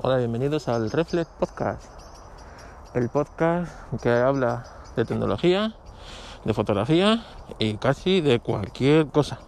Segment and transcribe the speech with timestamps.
[0.00, 1.84] Hola, bienvenidos al Reflex Podcast,
[2.94, 3.70] el podcast
[4.02, 4.64] que habla
[4.96, 5.74] de tecnología,
[6.44, 7.24] de fotografía
[7.58, 9.38] y casi de cualquier cosa.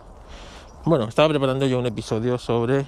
[0.84, 2.84] Bueno, estaba preparando yo un episodio sobre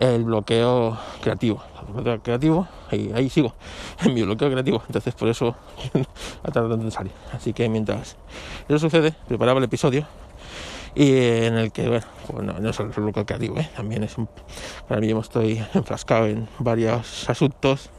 [0.00, 1.62] el bloqueo creativo.
[1.86, 3.52] El bloqueo creativo, y ahí sigo,
[4.04, 4.82] en mi bloqueo creativo.
[4.86, 5.54] Entonces, por eso
[6.42, 7.12] ha tardado en salir.
[7.32, 8.16] Así que mientras
[8.66, 10.06] eso sucede, preparaba el episodio
[10.98, 11.12] y
[11.44, 13.70] en el que, bueno, pues no, es el bloqueo creativo, ¿eh?
[13.76, 14.28] también es un,
[14.88, 17.90] ahora mismo estoy enfrascado en varios asuntos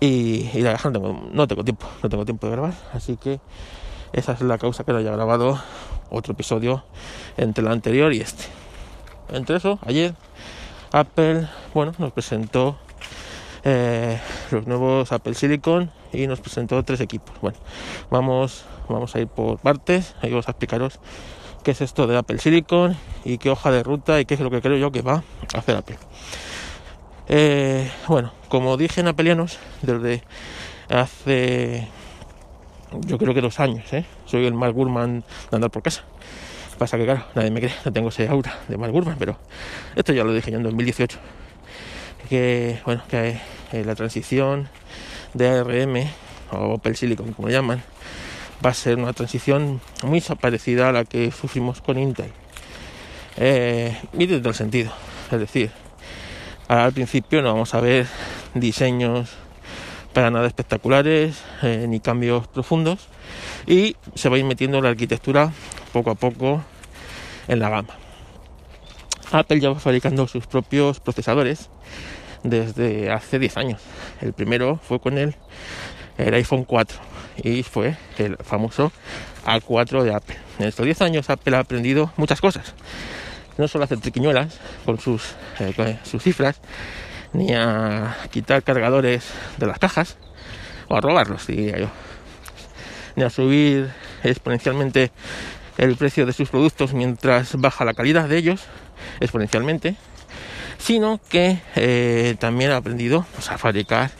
[0.00, 3.38] y, la verdad no tengo, no tengo tiempo, no tengo tiempo de grabar, así que
[4.12, 5.62] esa es la causa que no haya grabado
[6.10, 6.82] otro episodio
[7.36, 8.42] entre el anterior y este.
[9.28, 10.12] Entre eso, ayer
[10.90, 12.76] Apple, bueno, nos presentó
[13.62, 14.18] eh,
[14.50, 17.36] los nuevos Apple Silicon y nos presentó tres equipos.
[17.40, 17.58] Bueno,
[18.10, 20.98] vamos, vamos a ir por partes, ahí vamos a explicaros
[21.66, 24.52] qué es esto de Apple Silicon y qué hoja de ruta y qué es lo
[24.52, 25.98] que creo yo que va a hacer Apple.
[27.26, 30.22] Eh, bueno, como dije en Apelianos, desde
[30.88, 31.88] hace
[33.00, 34.04] yo creo que dos años, ¿eh?
[34.26, 36.04] soy el Mark Gurman de andar por casa.
[36.78, 39.36] Pasa que claro, nadie me cree, no tengo ese aura de Mark Gurman, pero
[39.96, 41.18] esto ya lo dije yo en 2018.
[42.28, 43.40] Que bueno, que
[43.72, 44.68] eh, la transición
[45.34, 45.96] de ARM
[46.52, 47.82] o Apple Silicon, como lo llaman,
[48.64, 52.32] va a ser una transición muy parecida a la que sufrimos con Intel.
[53.36, 54.92] Eh, y el sentido,
[55.30, 55.70] es decir,
[56.68, 58.06] al principio no vamos a ver
[58.54, 59.30] diseños
[60.12, 63.08] para nada espectaculares eh, ni cambios profundos
[63.66, 65.52] y se va a ir metiendo la arquitectura
[65.92, 66.62] poco a poco
[67.48, 67.94] en la gama.
[69.32, 71.68] Apple ya va fabricando sus propios procesadores
[72.42, 73.82] desde hace 10 años.
[74.22, 75.34] El primero fue con el,
[76.16, 78.92] el iPhone 4 y fue el famoso
[79.44, 80.36] A4 de Apple.
[80.58, 82.74] En estos 10 años Apple ha aprendido muchas cosas.
[83.58, 86.60] No solo a hacer triquiñuelas con sus, eh, sus cifras,
[87.32, 89.24] ni a quitar cargadores
[89.56, 90.16] de las cajas,
[90.88, 91.88] o a robarlos, diría yo,
[93.16, 93.90] ni a subir
[94.22, 95.10] exponencialmente
[95.78, 98.62] el precio de sus productos mientras baja la calidad de ellos
[99.20, 99.96] exponencialmente,
[100.78, 104.10] sino que eh, también ha aprendido pues, a fabricar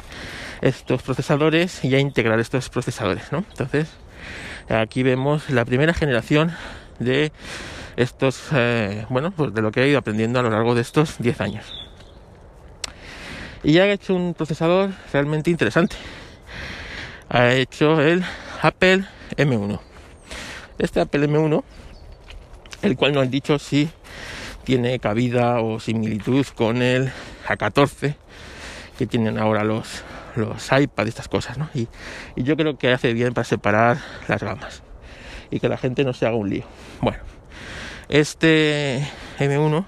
[0.66, 3.30] estos procesadores y a integrar estos procesadores.
[3.30, 3.44] ¿no?
[3.50, 3.88] Entonces,
[4.68, 6.52] aquí vemos la primera generación
[6.98, 7.32] de
[7.96, 11.18] estos, eh, bueno, pues de lo que he ido aprendiendo a lo largo de estos
[11.18, 11.64] 10 años.
[13.62, 15.96] Y ya ha hecho un procesador realmente interesante.
[17.28, 18.24] Ha hecho el
[18.62, 19.04] Apple
[19.36, 19.80] M1.
[20.78, 21.62] Este Apple M1,
[22.82, 23.88] el cual no han dicho si
[24.64, 27.10] tiene cabida o similitud con el
[27.46, 28.16] A14
[28.98, 30.02] que tienen ahora los,
[30.36, 31.68] los iPad y estas cosas, ¿no?
[31.74, 31.88] Y,
[32.36, 33.98] yo creo que hace bien para separar
[34.28, 34.82] las gamas
[35.50, 36.64] y que la gente no se haga un lío.
[37.00, 37.18] Bueno,
[38.08, 39.06] este
[39.38, 39.84] M1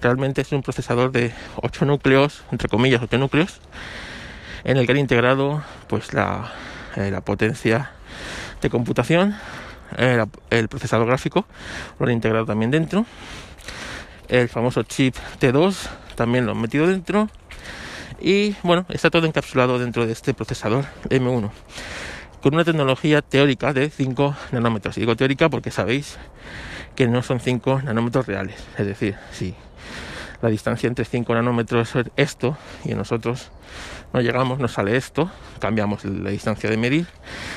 [0.00, 3.60] realmente es un procesador de 8 núcleos, entre comillas 8 núcleos,
[4.64, 6.52] en el que han integrado pues la,
[6.96, 7.92] eh, potencia
[8.60, 9.36] de computación,
[9.96, 11.46] eh, el procesador gráfico,
[11.98, 13.06] lo han integrado también dentro,
[14.28, 15.76] el famoso chip T2
[16.16, 17.28] también lo han metido dentro
[18.20, 21.50] y bueno, está todo encapsulado dentro de este procesador M1
[22.46, 24.94] con una tecnología teórica de 5 nanómetros.
[24.94, 26.16] Digo teórica porque sabéis
[26.94, 28.54] que no son 5 nanómetros reales.
[28.78, 29.54] Es decir, si
[30.40, 33.50] la distancia entre 5 nanómetros es esto y nosotros
[34.12, 37.06] no llegamos, nos sale esto, cambiamos la distancia de medir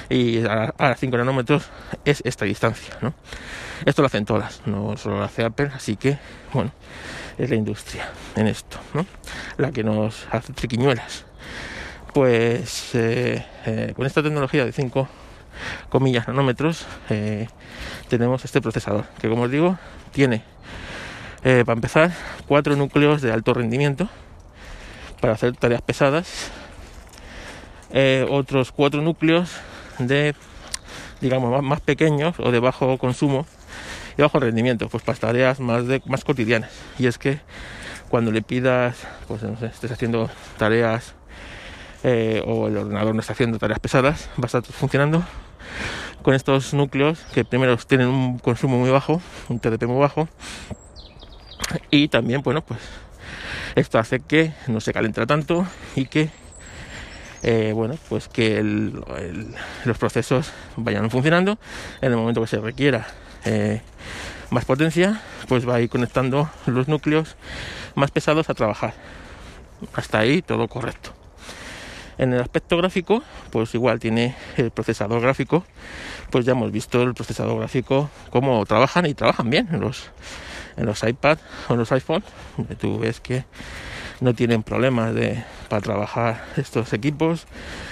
[0.09, 1.69] y a, a 5 nanómetros
[2.05, 2.95] es esta distancia.
[3.85, 6.17] Esto lo hacen todas, no solo lo hace Apple, así que
[6.51, 6.71] bueno,
[7.39, 8.77] es la industria en esto,
[9.57, 11.25] la que nos hace triquiñuelas.
[12.13, 15.07] Pues eh, eh, con esta tecnología de 5
[15.89, 17.47] comillas nanómetros eh,
[18.09, 19.77] tenemos este procesador que como os digo
[20.11, 20.41] tiene
[21.41, 22.11] para empezar
[22.47, 24.09] cuatro núcleos de alto rendimiento
[25.21, 26.51] para hacer tareas pesadas
[28.29, 29.51] otros cuatro núcleos
[29.99, 30.33] de
[31.21, 33.45] digamos más, pequeños o de bajo consumo
[34.21, 36.71] bajo rendimiento pues para tareas más de más cotidianas.
[36.97, 37.39] Y es que
[38.09, 38.97] cuando le pidas
[39.27, 41.13] pues no sé, estés haciendo tareas
[42.03, 45.23] eh, o el ordenador no está haciendo tareas pesadas va a estar funcionando
[46.21, 50.27] con estos núcleos que primero tienen un consumo muy bajo un TDP muy bajo
[51.91, 52.79] y también bueno pues
[53.75, 56.29] esto hace que no se calentará tanto y que
[57.43, 58.63] eh, bueno pues que
[59.85, 61.57] los procesos vayan funcionando
[62.01, 63.07] en el momento que se requiera
[63.45, 63.81] eh,
[64.49, 67.35] más potencia pues va a ir conectando los núcleos
[67.95, 68.93] más pesados a trabajar.
[69.93, 71.11] Hasta ahí todo correcto.
[72.17, 75.65] En el aspecto gráfico pues igual tiene el procesador gráfico.
[76.29, 80.11] Pues ya hemos visto el procesador gráfico cómo trabajan y trabajan bien los
[80.79, 81.37] en los iPad
[81.67, 82.23] o en los iPhone,
[82.79, 83.43] tú ves que
[84.21, 87.47] no tienen problemas de, para trabajar estos equipos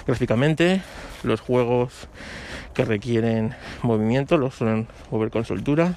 [0.05, 0.81] gráficamente.
[1.23, 2.07] Los juegos
[2.77, 5.95] que requieren movimiento los suelen mover con soltura.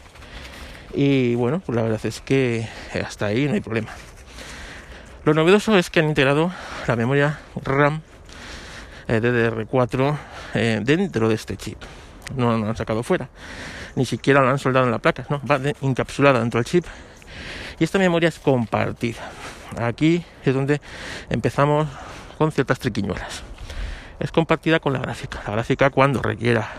[0.95, 2.67] Y bueno, pues la verdad es que
[3.05, 3.91] hasta ahí no hay problema.
[5.25, 6.51] Lo novedoso es que han integrado
[6.87, 8.01] la memoria RAM
[9.09, 10.17] eh, DDR4
[10.55, 11.77] eh, dentro de este chip.
[12.35, 13.29] No lo han sacado fuera.
[13.95, 16.87] Ni siquiera lo han soldado en la placa, no, va encapsulada dentro del chip.
[17.79, 19.31] Y esta memoria es compartida.
[19.77, 20.81] Aquí es donde
[21.29, 21.89] empezamos
[22.39, 23.50] con ciertas triquiñuelas.
[24.21, 25.43] Es compartida con la gráfica.
[25.47, 26.71] La gráfica cuando requiera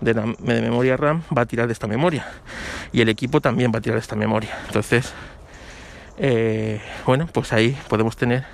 [0.00, 2.26] de, de memoria RAM va a tirar de esta memoria.
[2.92, 4.56] Y el equipo también va a tirar de esta memoria.
[4.66, 5.12] Entonces,
[6.18, 8.44] eh, bueno, pues ahí podemos tener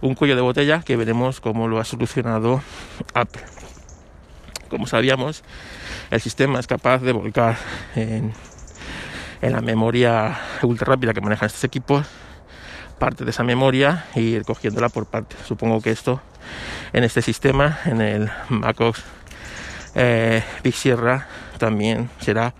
[0.00, 2.62] un cuello de botella que veremos cómo lo ha solucionado
[3.12, 3.42] Apple.
[4.70, 5.44] Como sabíamos,
[6.10, 7.56] el sistema es capaz de volcar
[7.94, 8.32] en,
[9.42, 12.06] la memoria ultra rápida que manejan estos equipos
[12.98, 15.34] parte de esa memoria y ir cogiéndola por parte.
[15.46, 16.20] Supongo que esto
[16.92, 19.02] en este sistema, en el MacOS
[19.94, 21.26] eh, Big Sierra,
[21.58, 22.54] también será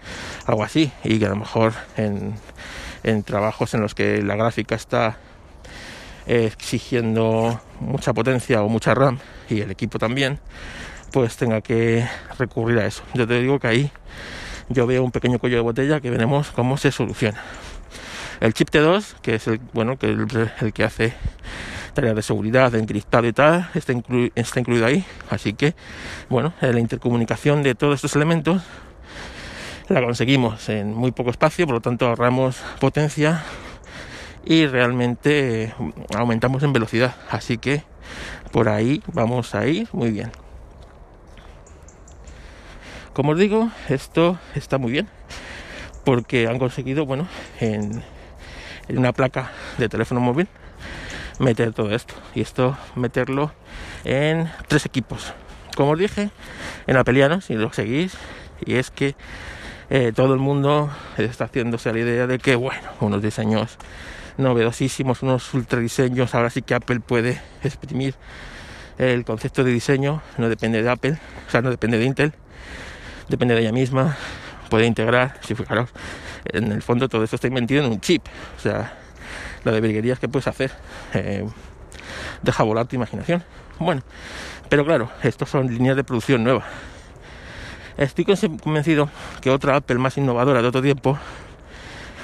[0.46, 5.16] algo así y que a lo mejor en trabajos en los que la gráfica está
[6.26, 9.18] exigiendo mucha potencia o mucha RAM
[9.48, 10.38] y el equipo también,
[11.12, 12.06] pues tenga que
[12.38, 13.02] recurrir a eso.
[13.14, 13.90] Yo te digo que ahí
[14.68, 17.42] yo veo un pequeño cuello de botella que veremos cómo se soluciona.
[18.40, 21.14] El chip T2, que es el bueno, que el, que hace
[21.92, 23.92] tareas de seguridad, de encriptado y tal, está,
[24.34, 25.04] está incluido ahí.
[25.28, 25.74] Así que,
[26.28, 28.62] bueno, la intercomunicación de todos estos elementos
[29.88, 33.42] la conseguimos en muy poco espacio, por lo tanto ahorramos potencia
[34.44, 35.74] y realmente
[36.16, 37.14] aumentamos en velocidad.
[37.30, 37.82] Así que
[38.52, 40.30] por ahí vamos a ir muy bien.
[43.12, 45.08] Como os digo, esto está muy bien
[46.04, 47.28] porque han conseguido, bueno,
[47.60, 48.02] en,
[48.88, 50.48] en una placa de teléfono móvil
[51.40, 52.14] meter todo esto.
[52.34, 53.50] Y esto meterlo
[54.04, 55.32] en tres equipos.
[55.74, 56.30] Como dije,
[56.86, 58.12] en Apeliano, si lo seguís,
[58.64, 59.16] y es que
[59.88, 63.78] eh, todo el mundo está haciéndose la idea de que, bueno, unos diseños
[64.36, 68.14] novedosísimos, unos ultra diseños, ahora sí que Apple puede exprimir
[68.98, 72.32] el concepto de diseño, no depende de Apple, o sea, no depende de Intel,
[73.28, 74.16] depende de ella misma,
[74.68, 75.90] puede integrar, si fijaros,
[76.44, 78.22] en el fondo todo esto está metido en un chip,
[78.56, 78.98] o sea,
[79.64, 80.72] la de virguerías que puedes hacer,
[81.14, 81.46] eh,
[82.42, 83.44] deja volar tu imaginación.
[83.78, 84.02] Bueno,
[84.68, 86.64] pero claro, estos son líneas de producción nuevas
[87.96, 89.10] Estoy convencido
[89.42, 91.18] que otra Apple más innovadora de otro tiempo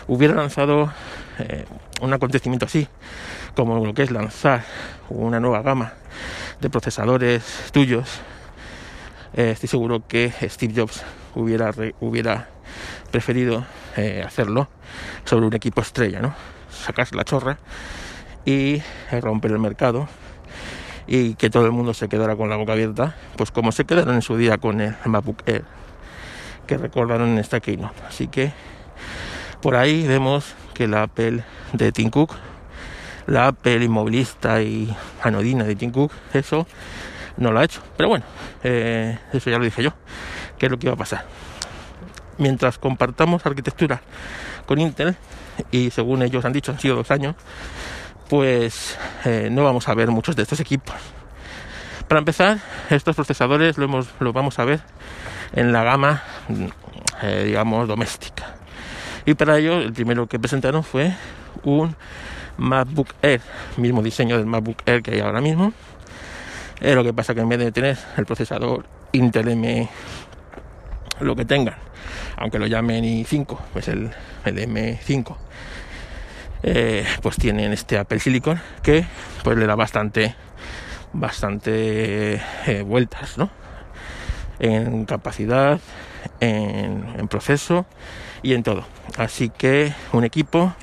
[0.07, 0.91] hubiera lanzado
[1.39, 1.67] eh,
[2.01, 2.89] un acontecimiento así,
[3.55, 4.65] como lo que es lanzar
[5.11, 5.93] una nueva gama
[6.61, 8.21] de procesadores tuyos.
[9.35, 11.05] Eh, estoy seguro que Steve Jobs
[11.35, 12.49] hubiera,
[13.11, 13.67] preferido
[14.25, 14.69] hacerlo
[15.25, 16.56] sobre un equipo estrella, ¿no?
[16.87, 17.59] Sacarse la chorra
[18.45, 18.81] y
[19.21, 20.09] romper el mercado
[21.09, 24.15] y que todo el mundo se quedara con la boca abierta, pues como se quedaron
[24.15, 25.65] en su día con el MacBook Air
[26.67, 28.01] que recordaron en esta keynote.
[28.07, 28.53] Así que
[29.61, 31.43] por ahí vemos que la Apple
[31.73, 32.35] de Tim Cook,
[33.27, 36.67] la Apple inmovilista y anodina de Tim Cook, eso
[37.37, 37.83] no lo ha hecho.
[37.97, 38.25] Pero bueno,
[38.63, 39.93] eh, eso ya lo dije yo,
[40.59, 41.25] que es lo que iba a pasar.
[42.39, 44.03] Mientras compartamos arquitectura
[44.67, 45.17] con Intel,
[45.71, 47.35] y según ellos han dicho han sido dos años,
[48.29, 50.95] pues eh, no vamos a ver muchos de estos equipos.
[52.09, 52.59] Para empezar,
[52.91, 54.81] estos procesadores lo, vamos a ver
[55.53, 56.23] en la gama,
[57.23, 58.55] eh, digamos, doméstica.
[59.25, 61.13] Y para ello, el primero que presentaron fue
[61.65, 61.97] un
[62.59, 63.41] MacBook Air,
[63.77, 65.73] mismo diseño del MacBook Air que hay ahora mismo.
[66.81, 69.89] Eh, lo que pasa que en vez de tener el procesador Intel M,
[71.21, 71.75] lo que tengan,
[72.37, 74.11] aunque lo llamen i5, pues el,
[74.45, 75.37] el M5
[76.63, 79.07] eh, pues tienen este Apple Silicon que
[79.45, 80.35] pues le da bastante
[81.13, 83.51] bastante eh, vueltas ¿no?
[84.59, 85.79] en capacidad
[86.41, 87.87] en, proceso
[88.43, 88.85] y en todo
[89.17, 90.75] así que un equipo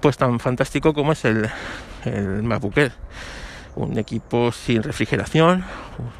[0.00, 1.48] pues tan fantástico como es el,
[2.04, 2.74] el MacBook
[3.76, 5.64] un equipo sin refrigeración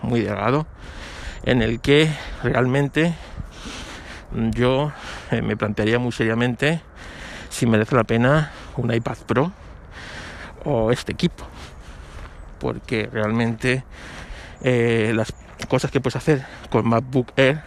[0.03, 0.67] muy delgado
[1.45, 2.11] en el que
[2.43, 3.15] realmente
[4.33, 4.93] yo
[5.31, 6.81] eh, me plantearía muy seriamente
[7.49, 9.53] si merece la pena un iPad Pro
[10.65, 11.47] o este equipo.
[12.59, 13.85] Porque realmente
[14.63, 15.33] eh, las
[15.69, 17.63] cosas que puedes hacer con MacBook Air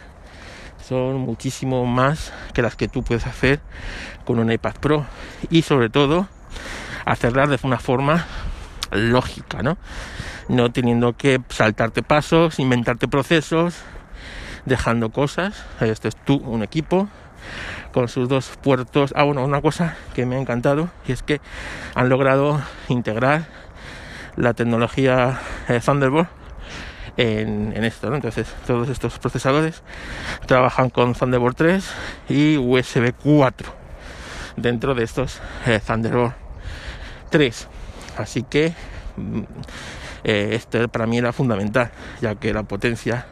[0.87, 3.59] son muchísimo más que las que tú puedes hacer
[4.25, 5.05] con un iPad Pro.
[5.49, 6.27] Y sobre todo,
[7.05, 8.25] hacerlas de una forma
[8.91, 9.77] lógica, ¿no?
[10.47, 13.75] No teniendo que saltarte pasos, inventarte procesos,
[14.65, 15.65] dejando cosas.
[15.79, 17.07] Este es tú, un equipo
[17.91, 19.13] con sus dos puertos.
[19.15, 21.41] Ah, bueno, una cosa que me ha encantado y es que
[21.95, 23.45] han logrado integrar
[24.35, 26.29] la tecnología eh, Thunderbolt
[27.17, 28.13] en, esto.
[28.13, 29.83] Entonces, todos estos procesadores
[30.45, 31.91] trabajan con Thunderbolt 3
[32.29, 33.73] y USB 4
[34.55, 36.33] dentro de estos eh, Thunderbolt
[37.29, 37.67] 3.
[38.17, 38.73] Así que
[39.17, 39.41] mm,
[40.23, 43.25] eh, esto para mí era fundamental, ya que la potencia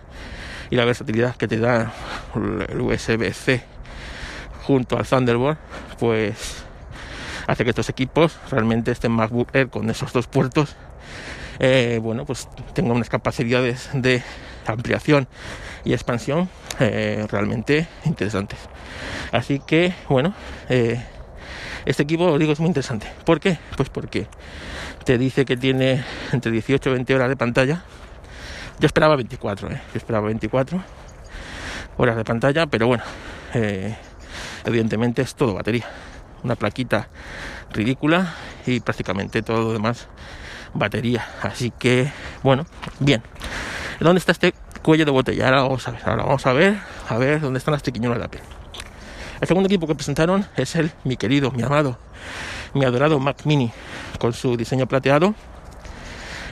[0.70, 1.94] y la versatilidad que te da
[2.36, 3.64] el USB-C
[4.64, 5.58] junto al Thunderbolt,
[6.00, 6.64] pues
[7.48, 10.76] hace que estos equipos realmente estén MacBook Air con esos dos puertos,
[11.60, 14.22] eh, bueno, pues tengan unas capacidades de
[14.66, 15.28] ampliación
[15.86, 18.60] y expansión eh, realmente interesantes.
[19.32, 20.34] Así que, bueno,
[20.70, 21.02] eh,
[21.86, 23.08] este equipo, os digo, es muy interesante.
[23.26, 23.58] ¿Por qué?
[23.76, 24.28] Pues porque
[25.06, 27.84] te dice que tiene entre 18 y 20 horas de pantalla.
[28.80, 29.82] Yo esperaba 24, ¿eh?
[29.94, 30.84] Yo esperaba 24
[31.98, 33.04] horas de pantalla, pero bueno,
[34.66, 35.86] evidentemente es todo batería.
[36.44, 37.10] Una plaquita
[37.72, 38.36] ridícula
[38.68, 40.08] y prácticamente todo lo demás
[40.76, 41.28] batería.
[41.42, 42.12] Así que,
[42.44, 42.66] bueno,
[43.00, 43.24] bien.
[44.00, 44.54] ¿Dónde está este
[44.84, 45.46] cuello de botella?
[45.46, 46.78] Ahora vamos a ver, ahora vamos a ver,
[47.10, 48.42] a ver dónde están las triquiñuelas de Apple.
[49.42, 51.98] El segundo equipo que presentaron es el, mi querido, mi amado,
[52.76, 53.72] mi adorado Mac Mini,
[54.20, 55.34] con su diseño plateado,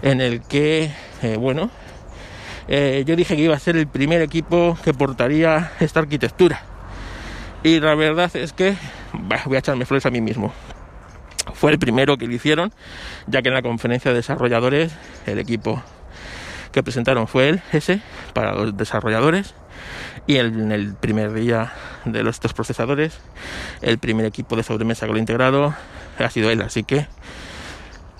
[0.02, 0.92] en el que,
[1.22, 1.70] eh, bueno,
[2.68, 6.62] eh, yo dije que iba a ser el primer equipo que portaría esta arquitectura.
[7.64, 8.76] Y la verdad es que
[9.46, 10.54] voy a echarme flores a mí mismo.
[11.54, 12.74] Fue el primero que lo hicieron,
[13.28, 14.94] ya que en la conferencia de desarrolladores
[15.26, 15.82] el equipo
[16.72, 18.02] que presentaron fue el ese
[18.34, 19.54] para los desarrolladores.
[20.28, 23.20] Y en el primer día de los dos procesadores
[23.82, 25.76] el primer equipo de sobremesa que lo integrado
[26.18, 26.62] ha sido él.
[26.62, 27.08] Así que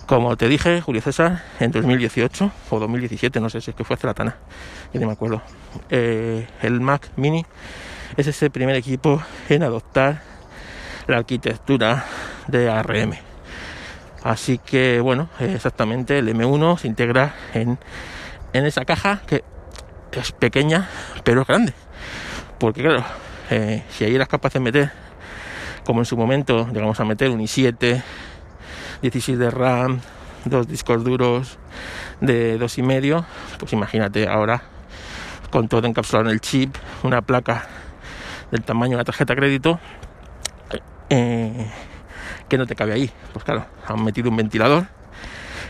[0.06, 3.96] como te dije Julio César en 2018 o 2017 no sé si es que fue
[3.96, 4.36] hace la tana
[4.94, 5.42] yo no me acuerdo
[5.90, 7.46] eh, el Mac Mini
[8.18, 10.22] es ese primer equipo en adoptar
[11.08, 12.06] la arquitectura
[12.48, 13.14] de ARM.
[14.24, 17.78] Así que bueno, exactamente el M1 se integra en,
[18.54, 19.44] en esa caja que
[20.14, 20.90] es pequeña
[21.24, 21.74] pero es grande.
[22.58, 23.04] Porque claro,
[23.50, 24.92] eh, si ahí eras capaz de meter,
[25.86, 28.02] como en su momento, llegamos a meter un i7,
[29.02, 30.00] 16 de RAM,
[30.46, 31.58] dos discos duros
[32.22, 33.26] de dos y medio,
[33.60, 34.64] pues imagínate ahora
[35.52, 37.68] con todo encapsulado en el chip, una placa
[38.52, 39.80] del tamaño de la tarjeta crédito
[41.10, 41.68] eh,
[42.50, 43.12] que no te cabe ahí.
[43.34, 44.88] Pues claro, han metido un ventilador.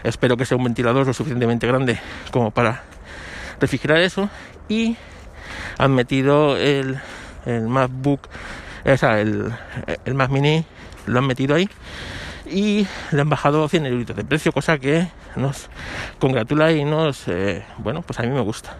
[0.03, 1.99] Espero que sea un ventilador lo suficientemente grande
[2.31, 2.83] como para
[3.59, 4.29] refrigerar eso.
[4.69, 4.97] Y
[5.77, 6.99] han metido el,
[7.45, 8.27] el MacBook,
[8.85, 9.53] o sea, el,
[10.05, 10.65] el Mac Mini,
[11.05, 11.69] lo han metido ahí
[12.49, 15.69] y le han bajado 100 euros de precio, cosa que nos
[16.19, 18.77] congratula y nos, eh, bueno, pues a mí me gusta.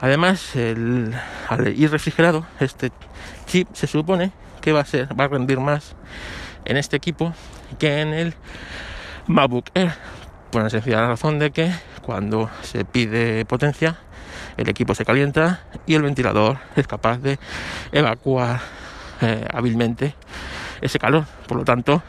[0.00, 1.14] Además, el,
[1.48, 2.90] al ir refrigerado, este
[3.46, 5.94] chip se supone que va a ser, va a rendir más
[6.64, 7.32] en este equipo
[7.78, 8.34] que en el
[9.26, 9.92] MacBook Air.
[10.50, 13.96] Por la sencilla razón de que cuando se pide potencia,
[14.56, 17.38] el equipo se calienta y el ventilador es capaz de
[17.92, 18.60] evacuar
[19.20, 20.14] eh, hábilmente
[20.80, 21.24] ese calor.
[21.46, 22.02] Por lo tanto,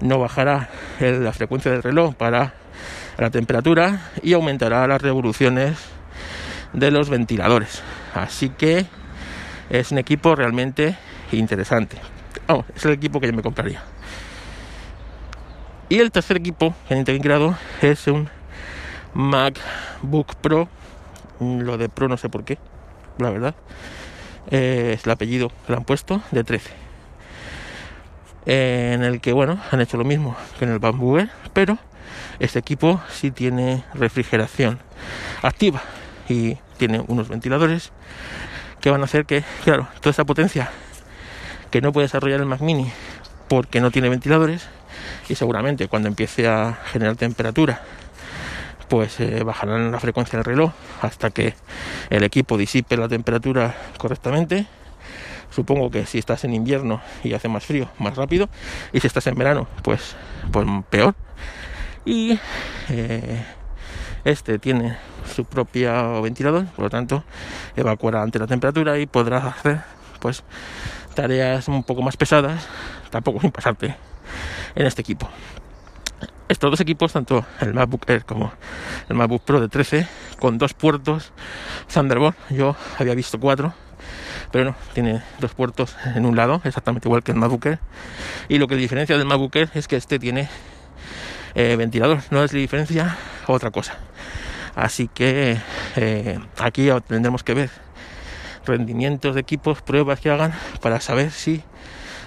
[0.00, 0.68] no bajará
[1.00, 2.54] la frecuencia del reloj para
[3.18, 5.78] la temperatura y aumentará las revoluciones
[6.72, 7.82] de los ventiladores.
[8.14, 8.86] Así que
[9.70, 10.96] es un equipo realmente
[11.32, 11.96] interesante.
[12.74, 13.82] es el equipo que yo me compraría.
[15.88, 18.28] Y el tercer equipo que han integrado es un
[19.14, 20.68] MacBook Pro.
[21.40, 22.58] Lo de Pro no sé por qué,
[23.18, 23.54] la verdad.
[24.50, 26.83] es el apellido que le han puesto de 13.
[28.46, 31.78] En el que, bueno, han hecho lo mismo que en el Bamboo pero
[32.38, 34.80] este equipo sí tiene refrigeración
[35.42, 35.82] activa
[36.28, 37.92] y tiene unos ventiladores
[38.80, 40.70] que van a hacer que, claro, toda esa potencia
[41.70, 42.90] que no puede desarrollar el Mac Mini
[43.48, 44.68] porque no tiene ventiladores
[45.28, 47.82] y seguramente cuando empiece a generar temperatura
[48.88, 51.54] pues eh, bajarán la frecuencia del reloj hasta que
[52.10, 54.66] el equipo disipe la temperatura correctamente
[55.54, 58.48] supongo que si estás en invierno y hace más frío más rápido.
[58.92, 60.16] Y si estás en verano pues
[60.52, 61.14] pues peor.
[62.04, 62.38] Y
[62.90, 63.44] eh,
[64.24, 64.96] este tiene
[65.34, 67.24] su propio ventilador, por lo tanto
[67.76, 69.80] evacuará ante la temperatura y podrá hacer
[70.20, 70.42] pues
[71.14, 72.68] tareas un poco más pesadas,
[73.10, 73.96] tampoco sin pasarte
[74.74, 75.28] en este equipo.
[76.48, 78.52] Estos dos equipos, tanto el MacBook Air como
[79.08, 80.06] el MacBook Pro de 13,
[80.38, 81.32] con dos puertos
[81.92, 83.72] Thunderbolt, yo había visto cuatro,
[84.54, 87.76] pero tiene dos puertos en un lado, exactamente igual que el MacBook.
[88.48, 90.48] Y lo que diferencia del MacBook es que este tiene
[91.56, 93.18] eh, ventilador, no es la diferencia
[93.48, 93.96] otra cosa.
[94.76, 95.58] Así que
[95.96, 97.70] eh, aquí tendremos que ver
[98.64, 101.64] rendimientos de equipos, pruebas que hagan para saber si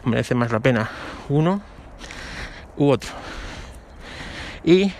[0.03, 0.89] merece más la pena
[1.29, 1.61] uno
[2.75, 3.09] u otro.
[4.65, 4.91] Y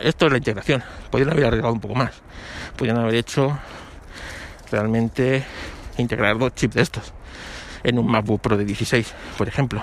[0.00, 0.82] esto es la integración.
[1.12, 2.10] Podrían haber arriesgado un poco más.
[2.76, 3.56] Podrían haber hecho
[4.72, 5.44] realmente
[6.00, 7.12] integrar dos chips de estos
[7.82, 9.82] en un MacBook Pro de 16, por ejemplo.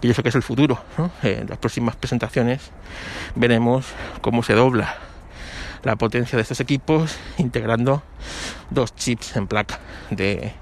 [0.00, 0.80] Y eso que es el futuro.
[1.22, 2.70] En las próximas presentaciones
[3.34, 3.86] veremos
[4.20, 4.96] cómo se dobla
[5.82, 8.02] la potencia de estos equipos integrando
[8.70, 10.52] dos chips en placa de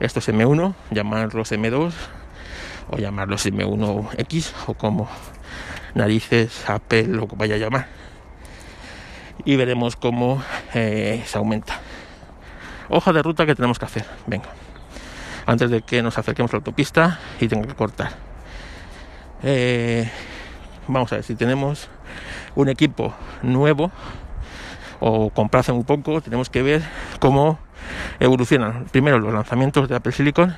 [0.00, 1.92] estos M1, llamarlos M2
[2.90, 5.08] o llamarlos M1X o como
[5.94, 8.02] narices Apple que vaya a llamar
[9.44, 10.42] y veremos cómo
[10.74, 11.80] eh, se aumenta
[12.88, 14.04] hoja de ruta que tenemos que hacer.
[14.26, 14.48] Venga.
[15.46, 18.12] Antes de que nos acerquemos a la autopista y tenga que cortar.
[19.42, 20.08] Eh,
[20.88, 21.88] vamos a ver si tenemos
[22.54, 23.90] un equipo nuevo
[25.00, 26.82] o comprado hace muy poco tenemos que ver
[27.18, 27.58] cómo
[28.20, 28.86] evolucionan.
[28.92, 30.54] Primero los lanzamientos de Apple Silicon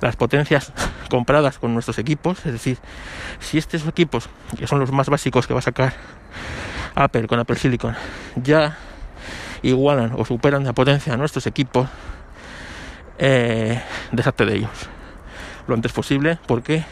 [0.00, 0.72] las potencias
[1.08, 2.78] compradas con nuestros equipos, es decir,
[3.40, 5.94] si estos equipos, que son los más básicos que va a sacar
[6.94, 7.94] Apple con Apple Silicon,
[8.36, 8.76] ya
[9.68, 11.88] igualan o superan la potencia a nuestros equipos,
[13.18, 13.80] eh,
[14.12, 14.88] de ellos
[15.66, 16.84] lo antes posible porque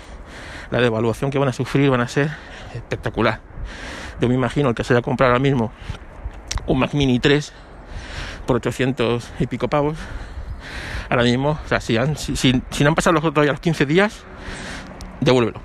[0.70, 2.30] la devaluación que van a sufrir van a ser
[2.74, 3.40] espectacular.
[4.20, 5.72] Yo me imagino el que se haya comprado ahora mismo
[6.66, 7.52] un Mac Mini 3
[8.46, 9.98] por 800 y pico pavos,
[11.08, 14.24] ahora mismo, o sea, si, han, no han pasado los otros ya los 15 días,
[15.20, 15.60] devuélvelo.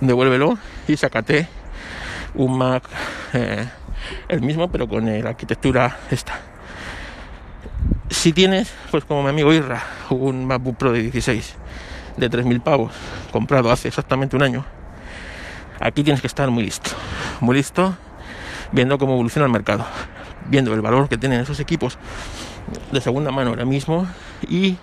[0.00, 1.48] Devuélvelo y sacate
[2.34, 2.84] un Mac
[3.32, 3.66] eh,
[4.28, 6.40] el mismo, pero con la arquitectura esta.
[8.10, 11.54] Si tienes, pues como mi amigo Irra, un MacBook Pro de 16
[12.16, 12.92] de 3.000 pavos,
[13.32, 14.64] comprado hace exactamente un año,
[15.80, 16.90] aquí tienes que estar muy listo,
[17.40, 17.94] muy listo,
[18.72, 19.84] viendo cómo evoluciona el mercado,
[20.48, 21.98] viendo el valor que tienen esos equipos
[22.92, 24.06] de segunda mano ahora mismo
[24.48, 24.76] y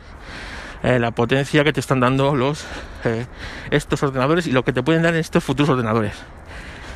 [0.84, 2.66] eh, la potencia que te están dando los
[3.06, 3.26] eh,
[3.72, 6.14] estos ordenadores y lo que te pueden dar estos futuros ordenadores.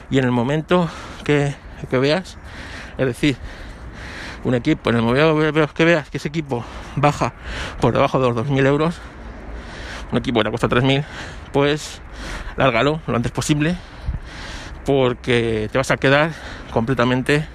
[0.10, 0.90] Y en el momento
[1.24, 1.56] que,
[2.00, 2.38] veas,
[2.98, 3.38] es decir,
[4.44, 6.64] un equipo, en el momento que veas que ese equipo
[6.96, 7.34] baja
[7.80, 8.96] por debajo de los 2.000 euros,
[10.12, 11.04] un equipo que te cuesta 3.000,
[11.52, 12.02] pues
[12.56, 13.76] lárgalo lo antes posible
[14.86, 16.32] porque te vas a quedar
[16.72, 17.46] completamente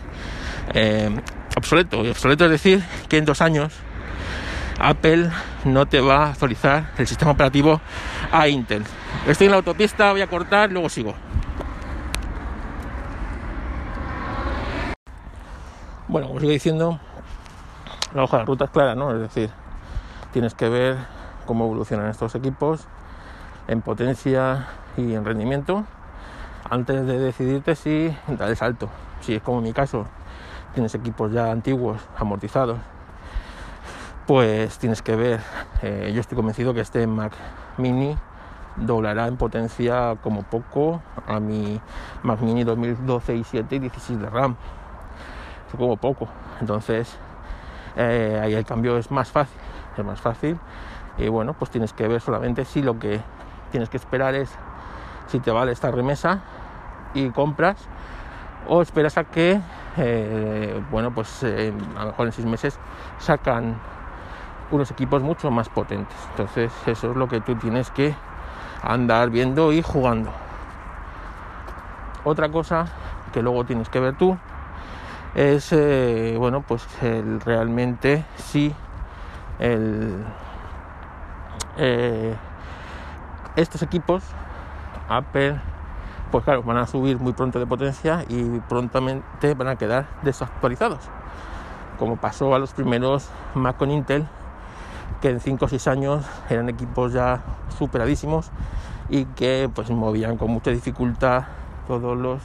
[0.74, 1.10] eh,
[1.56, 2.04] obsoleto.
[2.04, 3.72] Y obsoleto es decir que en dos años
[4.78, 5.30] Apple
[5.64, 7.80] no te va a actualizar el sistema operativo
[8.30, 8.84] a Intel.
[9.26, 11.14] Estoy en la autopista, voy a cortar, luego sigo.
[16.12, 17.00] Bueno, como sigo diciendo,
[18.14, 19.12] la hoja de ruta es clara, ¿no?
[19.14, 19.48] Es decir,
[20.30, 20.98] tienes que ver
[21.46, 22.86] cómo evolucionan estos equipos
[23.66, 24.66] en potencia
[24.98, 25.86] y en rendimiento
[26.68, 28.90] antes de decidirte si dar el salto.
[29.22, 30.04] Si es como en mi caso,
[30.74, 32.76] tienes equipos ya antiguos, amortizados,
[34.26, 35.40] pues tienes que ver,
[35.80, 37.32] eh, yo estoy convencido que este Mac
[37.78, 38.14] Mini
[38.76, 41.80] doblará en potencia como poco a mi
[42.22, 44.56] Mac Mini 2012 y 7 y 16 de RAM.
[45.76, 46.28] Como poco.
[46.60, 47.16] Entonces,
[47.96, 49.60] eh, ahí el cambio es más fácil.
[49.96, 50.58] Es más fácil.
[51.18, 53.20] Y bueno, pues tienes que ver solamente si lo que
[53.70, 54.50] tienes que esperar es
[55.26, 56.40] si te vale esta remesa
[57.14, 57.76] y compras
[58.68, 59.60] o esperas a que
[59.96, 62.78] eh, bueno, pues eh, a lo mejor en seis meses
[63.18, 63.76] sacan
[64.70, 66.16] unos equipos mucho más potentes.
[66.30, 68.14] Entonces eso es lo que tú tienes que
[68.82, 70.32] andar viendo y jugando.
[72.24, 72.86] Otra cosa
[73.32, 74.38] que luego tienes que ver tú
[75.34, 76.86] es, eh, bueno, pues
[77.44, 78.74] realmente si
[79.58, 80.24] el,
[83.56, 84.22] estos equipos,
[85.08, 85.60] Apple,
[86.30, 91.00] pues claro, van a subir muy pronto de potencia y prontamente van a quedar desactualizados.
[91.98, 94.26] Como pasó a los primeros Mac con Intel,
[95.20, 97.42] que en 5 o 6 años eran equipos ya
[97.78, 98.50] superadísimos
[99.08, 101.44] y que pues movían con mucha dificultad
[101.86, 102.40] todos los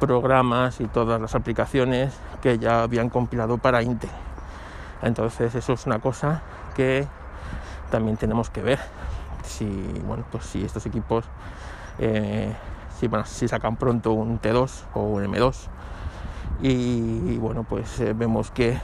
[0.00, 4.10] programas y todas las aplicaciones que ya habían compilado para Intel.
[5.02, 6.42] Entonces eso es una cosa
[6.74, 7.06] que
[7.90, 8.78] también tenemos que ver
[9.44, 9.66] si
[10.06, 11.24] bueno pues si estos equipos
[11.98, 12.52] eh,
[13.24, 15.54] si, sacan pronto un T2 o un M2.
[16.62, 18.78] Y, bueno, pues eh, vemos que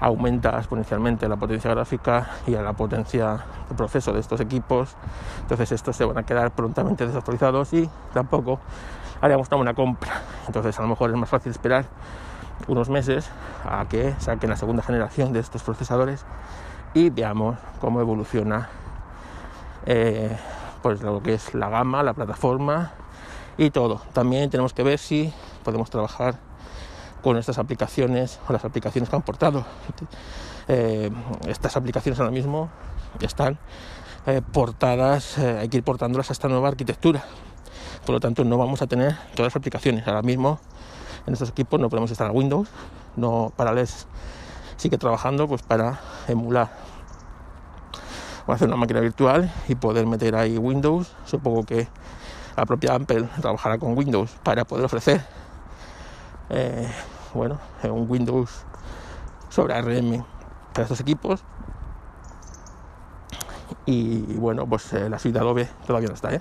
[0.00, 4.96] aumenta exponencialmente la potencia gráfica y la potencia de proceso de estos equipos.
[5.42, 8.60] Entonces estos se van a quedar prontamente desactualizados y tampoco
[9.20, 10.22] haríamos una compra.
[10.46, 11.86] Entonces a lo mejor es más fácil esperar
[12.68, 13.30] unos meses
[13.64, 16.24] a que saquen la segunda generación de estos procesadores
[16.94, 18.68] y veamos cómo evoluciona
[19.84, 20.36] eh,
[20.82, 22.92] pues lo que es la gama, la plataforma
[23.58, 24.00] y todo.
[24.12, 25.32] También tenemos que ver si
[25.64, 26.45] podemos trabajar
[27.22, 29.64] con estas aplicaciones o las aplicaciones que han portado.
[30.68, 31.10] eh,
[31.46, 32.70] estas aplicaciones ahora mismo
[33.20, 33.58] están
[34.26, 37.24] eh, portadas, eh, hay que ir portándolas a esta nueva arquitectura.
[38.04, 40.06] Por lo tanto, no vamos a tener todas las aplicaciones.
[40.06, 40.60] Ahora mismo
[41.26, 42.68] en estos equipos no podemos instalar Windows,
[43.16, 44.06] no Parallels
[44.76, 46.70] sigue trabajando pues para emular
[48.46, 51.12] o hacer una máquina virtual y poder meter ahí Windows.
[51.24, 51.88] Supongo que
[52.56, 55.22] la propia Apple trabajará con Windows para poder ofrecer
[56.50, 56.88] eh,
[57.34, 58.64] bueno, un Windows
[59.48, 60.24] sobre ARM
[60.72, 61.42] para estos equipos.
[63.84, 66.34] Y bueno, pues eh, la suite Adobe todavía no está.
[66.34, 66.40] ¿eh?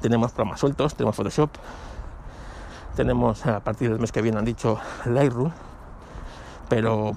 [0.00, 1.50] Tenemos programas sueltos, tenemos Photoshop,
[2.94, 5.52] tenemos a partir del mes que viene han dicho Lightroom,
[6.68, 7.16] pero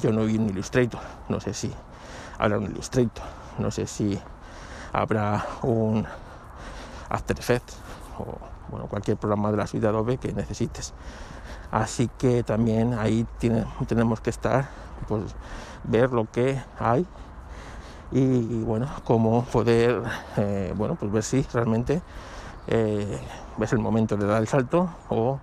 [0.00, 1.72] yo no vi un Illustrator, no sé si
[2.38, 3.24] habrá un Illustrator,
[3.58, 4.18] no sé si
[4.92, 6.06] habrá un
[7.10, 7.76] After Effects
[8.18, 10.94] o bueno, cualquier programa de la suite de Adobe que necesites.
[11.70, 13.26] Así que también ahí
[13.86, 14.68] tenemos que estar,
[15.06, 15.34] pues
[15.84, 17.06] ver lo que hay
[18.10, 20.02] y bueno, cómo poder,
[20.36, 22.00] eh, bueno, pues ver si realmente
[22.66, 23.20] eh,
[23.60, 25.38] es el momento de dar el salto o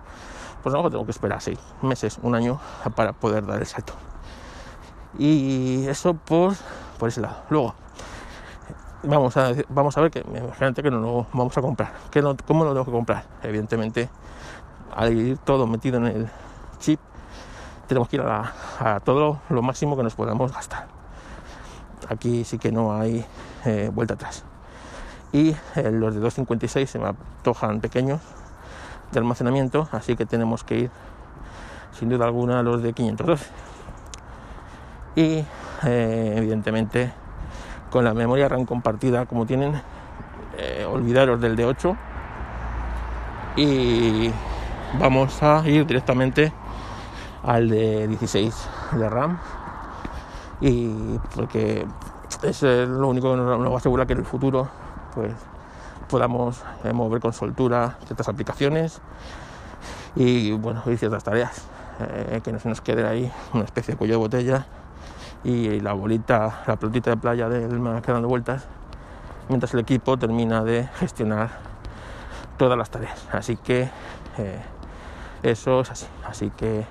[0.63, 2.59] pues no, tengo que esperar seis meses, un año
[2.95, 3.93] para poder dar el salto.
[5.19, 6.55] Y eso por,
[6.97, 7.38] por ese lado.
[7.51, 7.75] Luego,
[9.06, 11.94] vamos a, vamos a ver que imagínate que no lo vamos a comprar.
[12.12, 13.24] que ¿Cómo lo tengo que comprar?
[13.44, 14.10] Evidentemente,
[14.96, 16.30] al ir todo metido en el
[16.80, 17.00] chip,
[17.88, 20.88] tenemos que ir a, todo lo máximo que nos podamos gastar.
[22.10, 23.26] Aquí sí que no hay
[23.65, 24.44] eh, vuelta atrás.
[25.32, 28.22] Y eh, los de 256 se me antojan pequeños
[29.12, 30.91] de almacenamiento, así que tenemos que ir
[31.91, 33.46] sin duda alguna a los de 512.
[35.15, 35.46] Y
[35.84, 37.13] eh, evidentemente
[37.89, 39.82] con la memoria RAM compartida como tienen,
[40.58, 41.98] eh, olvidaros del de 8
[43.58, 44.32] y
[45.00, 46.52] vamos a ir directamente
[47.43, 49.39] al de 16 de RAM.
[50.62, 51.86] Y porque
[52.43, 54.67] es lo único que nos, va a asegurar que en el futuro
[55.13, 55.34] pues
[56.10, 59.02] podamos eh, mover con soltura ciertas aplicaciones
[60.15, 61.67] y bueno y ciertas tareas.
[62.00, 64.65] Eh, que no se nos quede ahí una especie de cuello de botella
[65.45, 68.65] y la bolita, la pelotita de playa del mar quedando vueltas,
[69.47, 71.49] mientras el equipo termina de gestionar
[72.58, 73.27] todas las tareas.
[73.31, 73.88] Así que
[74.39, 74.62] eh,
[75.43, 76.08] eso es así.
[76.27, 76.84] Así que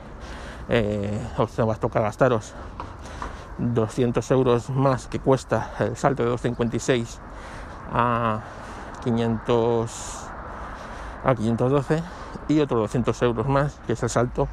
[0.68, 2.54] eh, os va a tocar gastaros
[3.58, 7.20] 200 euros más que cuesta el salto de 256
[7.92, 8.40] a
[9.02, 10.20] 500
[11.24, 12.02] a 512
[12.48, 14.48] y otros 200 euros más que es el salto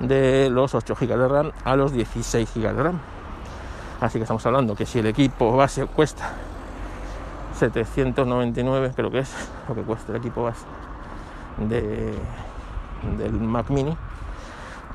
[0.00, 3.00] de los 8 GB de RAM a los 16 GB de RAM
[4.02, 6.32] Así que estamos hablando que si el equipo base cuesta
[7.56, 9.32] 799, creo que es
[9.68, 10.64] lo que cuesta el equipo base
[11.58, 12.12] de,
[13.16, 13.96] del Mac Mini,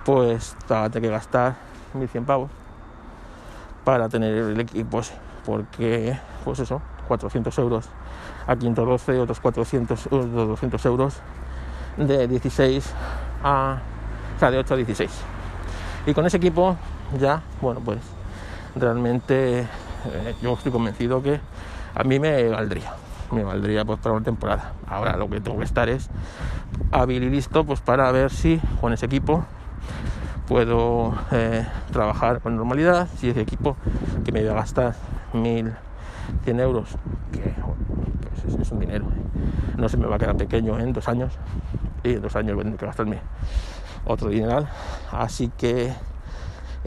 [0.03, 1.55] pues tener que gastar
[1.93, 2.51] 1100 pavos
[3.85, 4.99] para tener el equipo
[5.45, 7.85] porque pues eso, 400 euros
[8.45, 11.21] a 512, otros 400, 200 euros
[11.95, 12.93] de 16
[13.41, 13.77] a,
[14.35, 15.11] o sea, de 8 a 16.
[16.07, 16.75] Y con ese equipo
[17.17, 18.16] ya, bueno, pues
[18.79, 21.39] realmente eh, yo estoy convencido que
[21.95, 22.93] a mí me valdría,
[23.31, 24.73] me valdría pues para una temporada.
[24.87, 26.09] Ahora lo que tengo que estar es
[26.91, 29.43] hábil y listo pues para ver si con ese equipo
[30.47, 33.75] puedo eh, trabajar con normalidad, si ese equipo
[34.23, 34.95] que me iba a gastar
[35.33, 36.89] 1100 euros,
[37.31, 37.53] que
[38.43, 39.05] pues es, un dinero,
[39.77, 41.33] no se me va a quedar pequeño en dos años
[42.03, 43.19] y en dos años voy a tener que gastarme
[44.05, 44.69] otro dineral,
[45.11, 45.93] así que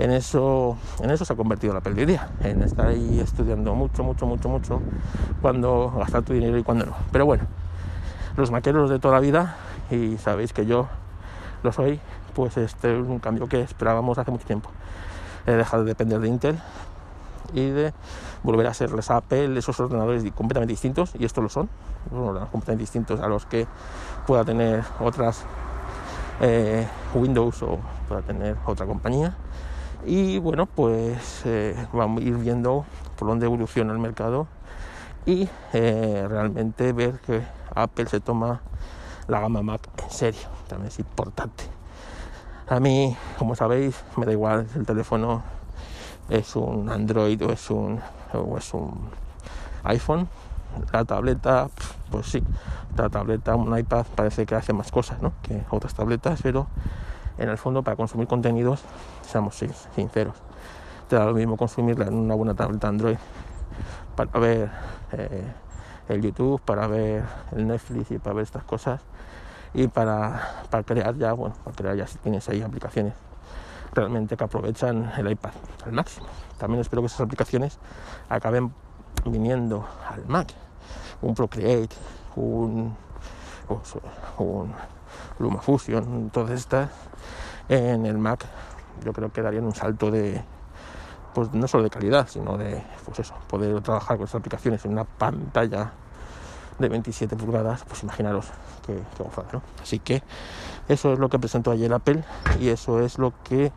[0.01, 4.27] en eso, en eso se ha convertido la pérdida, en estar ahí estudiando mucho, mucho,
[4.27, 4.81] mucho, mucho,
[5.43, 6.93] cuando gastar tu dinero y cuando no.
[7.13, 7.45] Pero bueno,
[8.37, 9.57] los maqueros de toda la vida,
[9.91, 10.89] y sabéis que yo
[11.63, 12.01] lo soy,
[12.35, 14.71] pues este es un cambio que esperábamos hace mucho tiempo.
[15.47, 16.59] He dejado de depender de Intel
[17.53, 17.93] y de
[18.43, 21.69] volver a serles Apple, esos ordenadores completamente distintos, y estos lo son,
[22.09, 23.67] completamente distintos a los que
[24.27, 25.45] pueda tener otras
[26.41, 29.37] eh, Windows o pueda tener otra compañía
[30.07, 32.85] y bueno, pues eh, vamos a ir viendo
[33.19, 34.47] por dónde evoluciona el mercado
[35.27, 37.43] y eh, realmente ver que
[37.75, 38.63] Apple se toma
[39.29, 41.65] la gama Mac en serio, también es importante.
[42.69, 45.43] A mí, como sabéis, me da igual si el teléfono
[46.29, 48.01] es un Android o es un,
[48.33, 49.11] o es un
[49.85, 50.29] iPhone.
[50.93, 51.69] La tableta,
[52.11, 52.43] pues sí,
[52.97, 55.33] la tableta, un iPad parece que hace más cosas ¿no?
[55.43, 56.69] que otras tabletas, pero
[57.41, 58.83] en el fondo para consumir contenidos,
[59.23, 59.57] seamos
[59.95, 60.37] sinceros,
[61.09, 63.17] te da lo mismo consumirla en una buena tableta Android
[64.15, 64.71] para ver
[65.13, 65.53] eh,
[66.09, 69.01] el YouTube, para ver el Netflix y para ver estas cosas
[69.73, 73.15] y para, para crear ya, bueno, para crear ya si tienes ahí aplicaciones
[73.93, 75.53] realmente que aprovechan el iPad
[75.85, 76.27] al máximo.
[76.59, 77.79] También espero que esas aplicaciones
[78.29, 78.73] acaben
[79.25, 80.53] viniendo al Mac.
[81.23, 81.95] Un Procreate,
[82.37, 82.95] un,
[84.39, 84.75] un
[85.41, 86.91] LumaFusion, todas estas
[87.69, 88.45] en el Mac
[89.05, 90.43] yo creo que darían un salto de
[91.35, 94.93] pues no solo de calidad, sino de pues eso, poder trabajar con estas aplicaciones en
[94.93, 95.93] una pantalla
[96.79, 98.47] de 27 pulgadas, pues imaginaros
[98.85, 99.23] que, que
[99.53, 99.63] ¿no?
[99.81, 100.23] Así que
[100.89, 102.25] eso es lo que presentó ayer Apple
[102.59, 103.71] y eso es lo que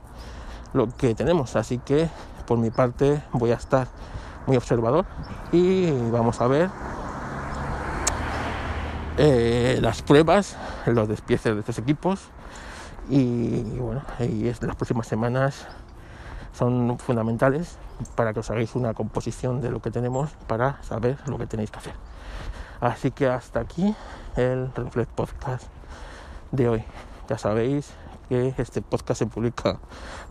[0.73, 1.55] lo que tenemos.
[1.55, 2.09] Así que
[2.47, 3.87] por mi parte voy a estar
[4.47, 5.05] muy observador
[5.51, 6.69] y vamos a ver
[9.17, 12.21] eh, las pruebas, los despieces de estos equipos
[13.09, 15.67] y, bueno, las próximas semanas
[16.53, 17.77] son fundamentales
[18.15, 21.71] para que os hagáis una composición de lo que tenemos para saber lo que tenéis
[21.71, 21.93] que hacer.
[22.81, 23.95] Así que hasta aquí
[24.35, 25.67] el Reflex Podcast
[26.51, 26.83] de hoy.
[27.29, 27.93] Ya sabéis
[28.29, 29.79] que este podcast se publica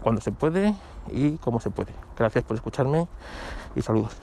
[0.02, 0.74] cuando se puede
[1.10, 1.92] y como se puede.
[2.18, 3.08] Gracias por escucharme
[3.74, 4.16] y saludos.